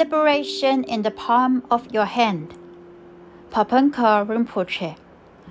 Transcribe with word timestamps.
Liberation 0.00 0.82
in 0.84 1.02
the 1.02 1.10
Palm 1.10 1.62
of 1.70 1.92
Your 1.92 2.06
Hand. 2.06 2.54
Pabongka 3.50 4.26
Rinpoche. 4.26 4.96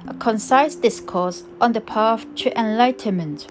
A 0.08 0.14
concise 0.16 0.74
discourse 0.74 1.44
on 1.62 1.74
the 1.74 1.82
path 1.82 2.26
to 2.38 2.60
enlightenment. 2.60 3.46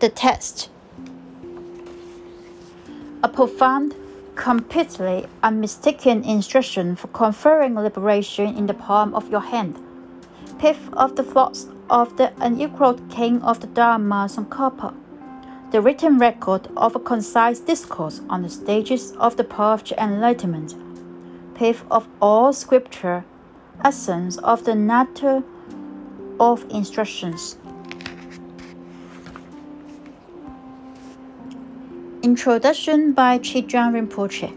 The 0.00 0.10
text. 0.10 0.68
A 3.22 3.28
profound, 3.30 3.94
completely 4.34 5.26
unmistaken 5.42 6.22
instruction 6.22 6.96
for 6.96 7.08
conferring 7.08 7.76
liberation 7.76 8.58
in 8.58 8.66
the 8.66 8.74
palm 8.74 9.14
of 9.14 9.30
your 9.30 9.40
hand. 9.52 9.78
Pith 10.58 10.90
of 10.92 11.16
the 11.16 11.22
thoughts 11.22 11.66
of 11.88 12.14
the 12.18 12.30
unequaled 12.40 13.08
king 13.08 13.40
of 13.40 13.60
the 13.60 13.68
Dharma 13.68 14.28
Tsongkhapa 14.28 14.92
the 15.70 15.80
written 15.80 16.18
record 16.18 16.68
of 16.76 16.96
a 16.96 16.98
concise 16.98 17.60
discourse 17.60 18.20
on 18.28 18.42
the 18.42 18.48
stages 18.48 19.12
of 19.12 19.36
the 19.36 19.44
path 19.44 19.84
to 19.84 20.02
enlightenment, 20.02 20.74
pith 21.54 21.84
of 21.92 22.08
all 22.20 22.52
scripture, 22.52 23.24
essence 23.84 24.36
of 24.38 24.64
the 24.64 24.74
matter 24.74 25.44
of 26.40 26.64
instructions. 26.70 27.56
Introduction 32.22 33.12
by 33.12 33.38
Trijang 33.38 33.94
Rinpoche. 33.94 34.52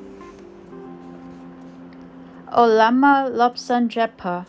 O 2.52 2.66
Lama 2.66 3.30
Lobsang 3.32 3.88
Drakpa, 3.88 4.48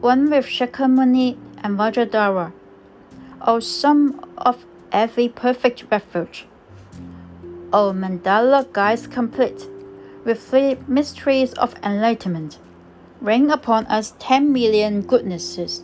one 0.00 0.28
with 0.28 0.44
Shakyamuni 0.44 1.38
and 1.62 1.78
Vajradhara, 1.78 2.52
O 3.40 3.60
son 3.60 4.20
of 4.36 4.64
every 4.92 5.28
perfect 5.28 5.84
refuge. 5.90 6.46
O 7.72 7.92
mandala 7.92 8.70
guides 8.72 9.06
complete, 9.06 9.66
with 10.24 10.42
three 10.42 10.76
mysteries 10.86 11.52
of 11.54 11.74
enlightenment, 11.82 12.58
rain 13.20 13.50
upon 13.50 13.86
us 13.86 14.14
ten 14.18 14.52
million 14.52 15.02
goodnesses. 15.02 15.82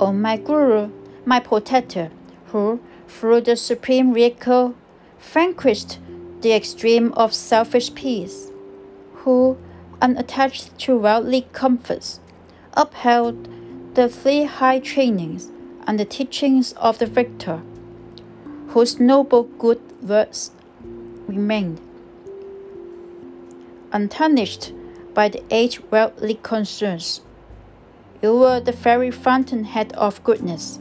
O 0.00 0.12
my 0.12 0.36
Guru, 0.36 0.90
my 1.24 1.40
protector, 1.40 2.10
who, 2.46 2.80
through 3.08 3.40
the 3.40 3.56
supreme 3.56 4.14
vehicle, 4.14 4.74
vanquished 5.18 5.98
the 6.40 6.52
extreme 6.52 7.12
of 7.14 7.34
selfish 7.34 7.94
peace, 7.94 8.50
who, 9.14 9.58
unattached 10.00 10.78
to 10.78 10.96
worldly 10.96 11.46
comforts, 11.52 12.20
upheld 12.74 13.48
the 13.94 14.08
three 14.08 14.44
high 14.44 14.78
trainings 14.78 15.50
and 15.86 15.98
the 15.98 16.04
teachings 16.04 16.72
of 16.74 16.98
the 16.98 17.06
victor 17.06 17.60
whose 18.70 19.00
noble 19.00 19.44
good 19.58 19.80
words 20.02 20.52
remained 21.26 21.80
untarnished 23.92 24.72
by 25.12 25.28
the 25.28 25.42
age 25.50 25.80
worldly 25.90 26.38
concerns. 26.42 27.20
You 28.22 28.36
were 28.36 28.60
the 28.60 28.72
very 28.72 29.10
fountainhead 29.10 29.92
of 29.94 30.22
goodness. 30.22 30.78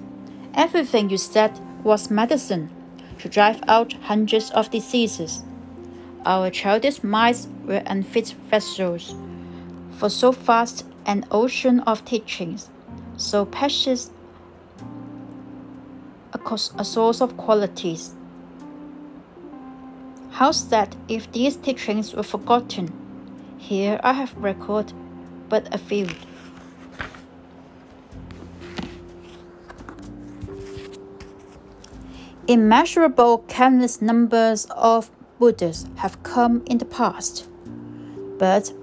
Everything 0.54 1.10
you 1.10 1.18
said 1.18 1.60
was 1.84 2.12
medicine 2.12 2.70
to 3.20 3.30
drive 3.30 3.62
out 3.68 3.94
hundreds 3.94 4.52
of 4.52 4.70
diseases. 4.70 5.44
Our 6.26 6.52
childish 6.52 7.04
minds 7.04 7.48
were 7.66 7.82
unfit 7.86 8.36
vessels 8.50 9.16
for 9.92 10.10
so 10.10 10.32
vast 10.32 10.86
an 11.06 11.26
ocean 11.32 11.80
of 11.82 12.06
teachings, 12.06 12.70
so 13.18 13.46
precious 13.46 14.12
a, 16.34 16.54
a 16.78 16.86
source 16.86 17.22
of 17.22 17.38
qualities. 17.38 18.14
How 20.32 20.52
sad 20.52 20.96
if 21.08 21.32
these 21.32 21.56
teachings 21.56 22.14
were 22.14 22.24
forgotten. 22.24 22.92
Here 23.58 24.00
I 24.04 24.14
have 24.14 24.36
recorded 24.38 24.94
but 25.50 25.74
a 25.74 25.78
few. 25.78 26.08
Immeasurable 32.48 33.44
countless 33.48 34.02
numbers 34.02 34.66
of 34.72 35.12
Buddhas 35.40 35.86
have 35.98 36.22
come 36.24 36.64
in 36.66 36.80
the 36.80 36.86
past, 36.86 37.48
but 38.40 38.74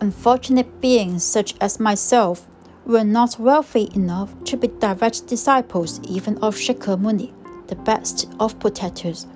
unfortunate 0.00 0.80
beings 0.80 1.24
such 1.24 1.54
as 1.60 1.78
myself 1.78 2.46
were 2.86 3.04
not 3.04 3.38
wealthy 3.38 3.90
enough 3.94 4.32
to 4.44 4.56
be 4.56 4.68
direct 4.68 5.26
disciples 5.26 6.00
even 6.08 6.38
of 6.38 6.54
Shakyamuni, 6.54 7.32
the 7.66 7.74
best 7.74 8.28
of 8.38 8.58
protectors, 8.60 9.26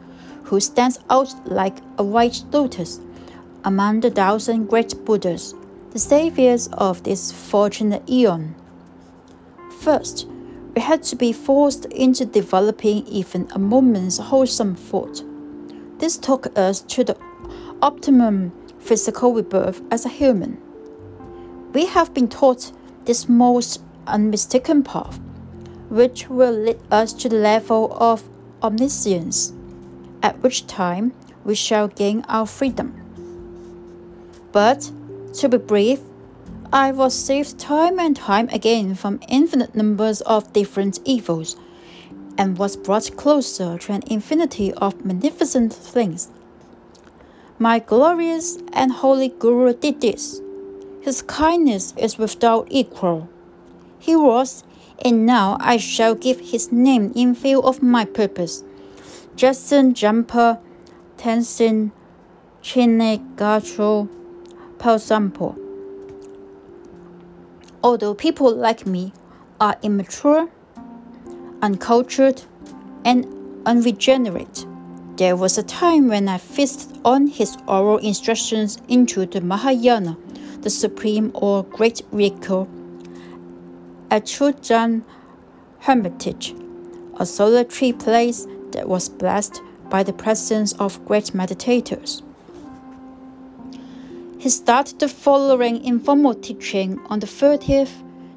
who 0.45 0.61
stands 0.61 1.01
out 1.11 1.35
like 1.47 1.79
a 1.99 2.05
white 2.05 2.45
lotus 2.53 3.01
among 3.65 4.01
the 4.01 4.11
thousand 4.11 4.67
great 4.67 4.95
Buddhas, 5.05 5.55
the 5.91 5.99
saviors 5.99 6.69
of 6.75 7.03
this 7.03 7.33
fortunate 7.33 8.09
eon. 8.09 8.55
First, 9.81 10.29
we 10.75 10.81
had 10.81 11.03
to 11.05 11.17
be 11.17 11.33
forced 11.33 11.87
into 11.87 12.25
developing 12.25 13.05
even 13.07 13.49
a 13.51 13.59
moment's 13.59 14.19
wholesome 14.19 14.77
thought. 14.77 15.25
This 15.99 16.17
took 16.17 16.57
us 16.57 16.81
to 16.83 17.03
the 17.03 17.17
optimum 17.83 18.53
physical 18.79 19.35
rebirth 19.35 19.83
as 19.91 20.07
a 20.07 20.09
human. 20.09 20.61
We 21.73 21.87
have 21.87 22.15
been 22.15 22.29
taught 22.29 22.73
this 23.11 23.29
most 23.29 23.83
unmistakable 24.07 24.85
path, 24.85 25.19
which 25.89 26.29
will 26.31 26.53
lead 26.53 26.79
us 26.93 27.13
to 27.13 27.29
the 27.29 27.35
level 27.35 27.93
of 27.99 28.23
omniscience, 28.63 29.53
at 30.23 30.41
which 30.45 30.65
time 30.69 31.13
we 31.43 31.57
shall 31.57 31.89
gain 31.89 32.25
our 32.29 32.47
freedom. 32.47 32.89
But, 34.53 34.93
to 35.39 35.49
be 35.49 35.59
brief, 35.59 35.99
I 36.73 36.93
was 36.93 37.13
saved 37.13 37.59
time 37.59 37.99
and 37.99 38.15
time 38.15 38.49
again 38.51 38.95
from 38.95 39.19
infinite 39.27 39.75
numbers 39.75 40.21
of 40.21 40.53
different 40.53 41.01
evils, 41.05 41.57
and 42.39 42.57
was 42.57 42.77
brought 42.77 43.17
closer 43.17 43.77
to 43.77 43.93
an 43.93 44.05
infinity 44.07 44.73
of 44.75 45.05
magnificent 45.05 45.73
things. 45.73 46.29
My 47.59 47.81
glorious 47.81 48.59
and 48.73 48.93
holy 48.93 49.31
Guru 49.31 49.75
did 49.75 50.01
this 50.01 50.41
his 51.01 51.23
kindness 51.23 51.95
is 51.97 52.19
without 52.19 52.67
equal. 52.71 53.29
He 53.99 54.15
was, 54.15 54.65
and 55.05 55.25
now 55.25 55.57
I 55.61 55.79
shall 55.79 56.15
give 56.15 56.41
his 56.41 56.71
name 56.71 57.13
in 57.15 57.35
view 57.35 57.63
of 57.63 57.83
my 57.83 58.05
purpose. 58.05 58.65
Jetsun 59.37 59.95
Jampa 59.95 60.61
Tenzin 61.17 61.93
Chinegacho 62.63 64.09
Palsampo. 64.79 65.57
Although 67.83 68.15
people 68.15 68.55
like 68.55 68.87
me 68.87 69.13
are 69.59 69.77
immature, 69.83 70.51
uncultured, 71.63 72.43
and 73.07 73.27
unregenerate, 73.65 74.67
there 75.17 75.37
was 75.37 75.57
a 75.57 75.63
time 75.63 76.09
when 76.09 76.29
I 76.29 76.37
feasted 76.37 76.99
on 77.05 77.27
his 77.27 77.57
oral 77.67 77.99
instructions 77.99 78.79
into 78.89 79.25
the 79.25 79.41
Mahayana 79.41 80.17
the 80.63 80.71
supreme 80.71 81.31
or 81.35 81.65
great 81.65 82.03
vehicle, 82.13 82.69
at 84.11 84.25
Chuzang 84.25 85.03
Hermitage, 85.81 86.55
a 87.19 87.25
solitary 87.25 87.93
place 87.93 88.47
that 88.73 88.89
was 88.89 89.09
blessed 89.09 89.63
by 89.89 90.03
the 90.03 90.13
presence 90.13 90.73
of 90.75 91.05
great 91.07 91.33
meditators. 91.33 92.23
He 94.39 94.49
started 94.49 94.99
the 94.99 95.09
following 95.09 95.85
informal 95.85 96.35
teaching 96.35 96.99
on 97.07 97.21
the 97.21 97.27
30th, 97.27 97.91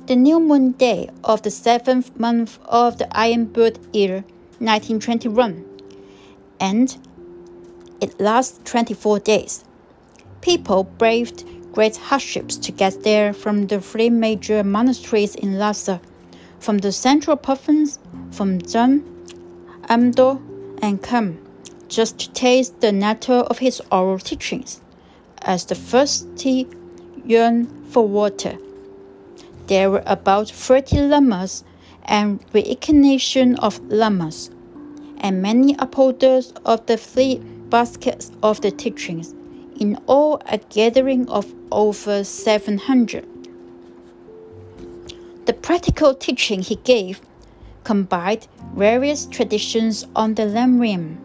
the 0.08 0.16
new 0.16 0.40
moon 0.40 0.72
day 0.72 1.10
of 1.24 1.42
the 1.44 1.52
seventh 1.52 2.20
month 2.20 2.60
of 2.66 2.98
the 2.98 3.08
Iron 3.18 3.46
Bird 3.46 3.80
year, 3.94 4.26
1921, 4.60 5.64
and 6.60 6.98
it 8.02 8.20
lasts 8.20 8.60
24 8.66 9.20
days. 9.20 9.64
People 10.42 10.84
braved 10.84 11.46
great 11.74 11.98
hardships 11.98 12.56
to 12.56 12.72
get 12.72 13.04
there 13.04 13.34
from 13.34 13.66
the 13.66 13.82
three 13.82 14.10
major 14.10 14.64
monasteries 14.64 15.34
in 15.36 15.58
Lhasa, 15.58 16.00
from 16.60 16.78
the 16.78 16.92
central 16.92 17.36
province, 17.36 18.00
from 18.32 18.60
Tsang, 18.60 19.02
Amdo, 19.90 20.40
and 20.84 21.02
Kham, 21.02 21.40
just 21.88 22.20
to 22.20 22.32
taste 22.32 22.80
the 22.80 22.92
nectar 22.92 23.42
of 23.50 23.58
his 23.58 23.82
oral 23.92 24.20
teachings, 24.20 24.82
as 25.42 25.66
the 25.66 25.74
thirsty 25.74 26.68
yearn 27.26 27.68
for 27.90 28.08
water. 28.08 28.56
There 29.66 29.90
were 29.90 30.04
about 30.06 30.50
30 30.50 31.02
lamas 31.08 31.64
and 32.04 32.40
reincarnation 32.54 33.56
of 33.58 33.80
lamas, 33.90 34.52
and 35.18 35.42
many 35.42 35.76
upholders 35.80 36.54
of 36.66 36.86
the 36.86 36.98
three 36.98 37.38
baskets 37.70 38.32
of 38.44 38.62
the 38.62 38.70
teachings 38.70 39.34
in 39.80 39.98
all 40.08 40.42
a 40.46 40.58
gathering 40.58 41.28
of 41.30 41.54
over 41.72 42.24
700. 42.24 43.28
The 45.46 45.54
practical 45.54 46.14
teaching 46.16 46.62
he 46.62 46.76
gave 46.76 47.22
combined 47.84 48.48
various 48.76 49.26
traditions 49.26 50.08
on 50.16 50.36
the 50.36 50.44
Lamrim. 50.44 51.18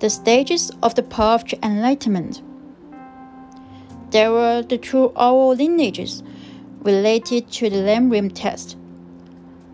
the 0.00 0.10
stages 0.10 0.72
of 0.82 0.96
the 0.96 1.02
path 1.02 1.44
to 1.46 1.64
enlightenment. 1.64 2.42
There 4.10 4.32
were 4.32 4.62
the 4.62 4.76
two 4.76 5.04
oral 5.14 5.54
lineages 5.54 6.24
related 6.80 7.52
to 7.52 7.70
the 7.70 7.76
Lamrim 7.76 8.32
test. 8.34 8.76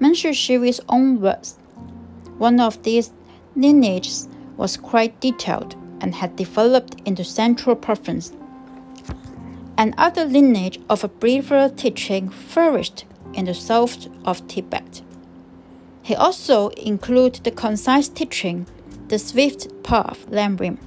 Manjushri's 0.01 0.81
own 0.91 1.23
words. 1.23 1.57
One 2.37 2.61
of 2.61 2.83
these 2.83 3.11
lineages 3.57 4.29
was 4.59 4.77
quite 4.77 5.19
detailed 5.21 5.77
and 6.01 6.15
had 6.15 6.37
developed 6.37 6.97
into 7.05 7.25
central 7.25 7.77
preference. 7.77 8.33
Another 9.77 10.25
lineage 10.25 10.81
of 10.89 11.05
a 11.05 11.09
briefer 11.09 11.69
teaching 11.69 12.29
flourished 12.29 13.05
in 13.35 13.45
the 13.45 13.55
south 13.55 14.09
of 14.25 14.47
Tibet. 14.49 15.03
He 16.03 16.15
also 16.15 16.69
included 16.71 17.45
the 17.45 17.51
concise 17.51 18.09
teaching, 18.09 18.67
the 19.09 19.19
swift 19.19 19.83
path 19.83 20.27
Lamrim, 20.31 20.79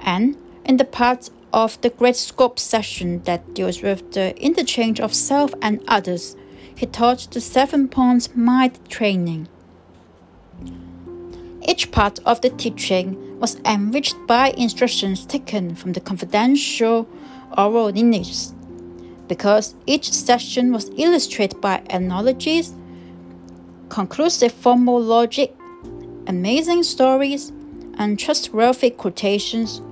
and 0.00 0.36
in 0.64 0.76
the 0.76 0.84
part 0.84 1.30
of 1.52 1.80
the 1.80 1.90
great 1.90 2.16
scope 2.16 2.58
session 2.58 3.22
that 3.22 3.54
deals 3.54 3.82
with 3.82 4.12
the 4.12 4.36
interchange 4.42 5.00
of 5.00 5.14
self 5.14 5.54
and 5.62 5.82
others, 5.86 6.36
he 6.74 6.86
taught 6.86 7.28
the 7.30 7.40
seven 7.40 7.88
points 7.88 8.34
mind 8.34 8.78
training. 8.88 9.48
Each 11.68 11.90
part 11.92 12.18
of 12.24 12.40
the 12.40 12.50
teaching 12.50 13.31
was 13.42 13.60
enriched 13.66 14.16
by 14.26 14.54
instructions 14.56 15.26
taken 15.26 15.74
from 15.74 15.92
the 15.92 16.00
confidential 16.00 17.06
oral 17.58 17.90
lineages, 17.90 18.54
because 19.28 19.74
each 19.84 20.10
section 20.10 20.72
was 20.72 20.90
illustrated 20.96 21.60
by 21.60 21.82
analogies 21.90 22.72
conclusive 23.92 24.52
formal 24.52 24.98
logic, 24.98 25.54
amazing 26.26 26.82
stories, 26.82 27.52
and 27.98 28.18
trustworthy 28.18 28.88
quotations, 28.88 29.82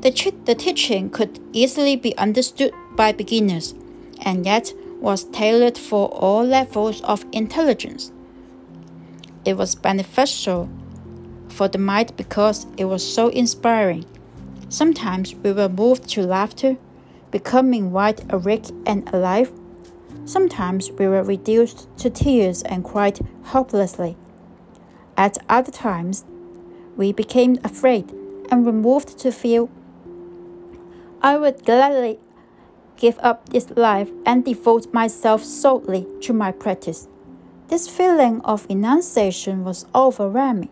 the, 0.00 0.32
the 0.44 0.54
teaching 0.54 1.10
could 1.10 1.40
easily 1.52 1.96
be 1.96 2.16
understood 2.16 2.72
by 2.92 3.10
beginners 3.10 3.74
and 4.20 4.46
yet 4.46 4.72
was 5.00 5.24
tailored 5.24 5.76
for 5.76 6.08
all 6.10 6.44
levels 6.44 7.02
of 7.02 7.24
intelligence. 7.32 8.12
It 9.44 9.56
was 9.56 9.74
beneficial 9.74 10.68
for 11.52 11.68
the 11.68 11.78
mind 11.78 12.16
because 12.16 12.66
it 12.76 12.86
was 12.86 13.02
so 13.02 13.28
inspiring. 13.28 14.04
Sometimes 14.68 15.34
we 15.34 15.52
were 15.52 15.68
moved 15.68 16.08
to 16.10 16.22
laughter, 16.22 16.76
becoming 17.30 17.92
wide 17.92 18.24
awake 18.32 18.66
and 18.86 19.08
alive 19.12 19.52
Sometimes 20.24 20.90
we 20.92 21.08
were 21.08 21.22
reduced 21.22 21.88
to 21.98 22.08
tears 22.08 22.62
and 22.62 22.84
cried 22.84 23.18
helplessly. 23.44 24.16
At 25.16 25.38
other 25.48 25.72
times, 25.72 26.24
we 26.96 27.12
became 27.12 27.58
afraid 27.64 28.12
and 28.50 28.64
were 28.64 28.72
moved 28.72 29.18
to 29.18 29.32
feel, 29.32 29.68
I 31.20 31.36
would 31.38 31.64
gladly 31.64 32.18
give 32.96 33.18
up 33.20 33.48
this 33.48 33.70
life 33.70 34.10
and 34.24 34.44
devote 34.44 34.92
myself 34.92 35.42
solely 35.42 36.06
to 36.20 36.32
my 36.32 36.52
practice. 36.52 37.08
This 37.68 37.88
feeling 37.88 38.40
of 38.42 38.66
renunciation 38.68 39.64
was 39.64 39.86
overwhelming. 39.94 40.68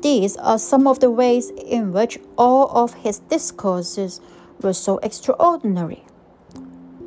These 0.00 0.36
are 0.36 0.58
some 0.58 0.86
of 0.86 1.00
the 1.00 1.10
ways 1.10 1.50
in 1.50 1.92
which 1.92 2.18
all 2.36 2.70
of 2.70 2.94
his 2.94 3.18
discourses 3.18 4.20
were 4.60 4.72
so 4.72 4.98
extraordinary. 4.98 6.04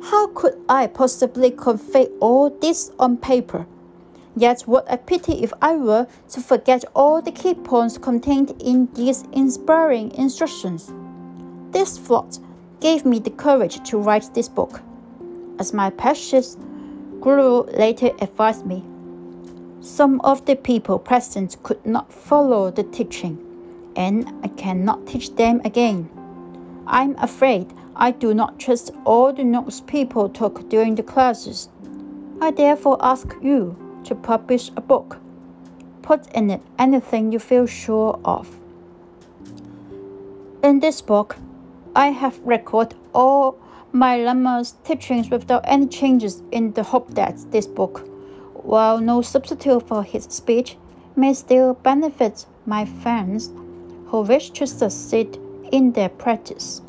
How 0.02 0.26
could 0.28 0.58
I 0.68 0.88
possibly 0.88 1.50
convey 1.50 2.08
all 2.20 2.50
this 2.50 2.90
on 2.98 3.16
paper? 3.16 3.66
Yet 4.36 4.62
what 4.62 4.86
a 4.92 4.96
pity 4.96 5.42
if 5.42 5.52
I 5.62 5.76
were 5.76 6.06
to 6.30 6.40
forget 6.40 6.84
all 6.94 7.22
the 7.22 7.32
key 7.32 7.54
points 7.54 7.98
contained 7.98 8.54
in 8.60 8.88
these 8.94 9.24
inspiring 9.32 10.10
instructions. 10.12 10.92
This 11.70 11.98
thought 11.98 12.38
gave 12.80 13.06
me 13.06 13.18
the 13.20 13.30
courage 13.30 13.88
to 13.90 13.98
write 13.98 14.34
this 14.34 14.48
book. 14.48 14.82
As 15.58 15.72
my 15.72 15.90
precious 15.90 16.56
Guru 17.20 17.62
later 17.78 18.10
advised 18.20 18.66
me, 18.66 18.84
some 19.82 20.20
of 20.20 20.46
the 20.46 20.54
people 20.54 20.96
present 20.98 21.56
could 21.64 21.84
not 21.84 22.12
follow 22.12 22.70
the 22.70 22.84
teaching, 22.84 23.36
and 23.96 24.32
I 24.44 24.48
cannot 24.48 25.08
teach 25.08 25.34
them 25.34 25.60
again. 25.64 26.08
I'm 26.86 27.16
afraid 27.18 27.72
I 27.96 28.12
do 28.12 28.32
not 28.32 28.60
trust 28.60 28.92
all 29.04 29.32
the 29.32 29.42
notes 29.42 29.80
people 29.80 30.28
took 30.28 30.68
during 30.68 30.94
the 30.94 31.02
classes. 31.02 31.68
I 32.40 32.52
therefore 32.52 32.96
ask 33.00 33.34
you 33.42 33.76
to 34.04 34.14
publish 34.14 34.70
a 34.76 34.80
book. 34.80 35.18
Put 36.00 36.28
in 36.32 36.50
it 36.50 36.62
anything 36.78 37.32
you 37.32 37.40
feel 37.40 37.66
sure 37.66 38.20
of. 38.24 38.48
In 40.62 40.78
this 40.78 41.02
book, 41.02 41.36
I 41.96 42.08
have 42.08 42.38
recorded 42.44 42.96
all 43.12 43.58
my 43.90 44.16
Lama's 44.16 44.76
teachings 44.84 45.28
without 45.28 45.64
any 45.64 45.86
changes 45.86 46.40
in 46.52 46.72
the 46.72 46.84
hope 46.84 47.14
that 47.14 47.36
this 47.50 47.66
book, 47.66 48.08
while 48.62 48.98
no 48.98 49.22
substitute 49.22 49.86
for 49.86 50.02
his 50.02 50.24
speech, 50.24 50.76
may 51.16 51.34
still 51.34 51.74
benefit 51.74 52.46
my 52.66 52.84
friends 52.84 53.50
who 54.06 54.20
wish 54.22 54.50
to 54.50 54.66
succeed 54.66 55.38
in 55.70 55.92
their 55.92 56.08
practice. 56.08 56.82